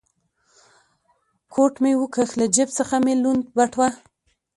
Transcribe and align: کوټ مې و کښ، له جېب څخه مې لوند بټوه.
کوټ 1.53 1.73
مې 1.83 1.91
و 1.97 2.01
کښ، 2.15 2.29
له 2.39 2.45
جېب 2.55 2.69
څخه 2.77 2.95
مې 3.05 3.13
لوند 3.23 3.43
بټوه. 3.57 3.89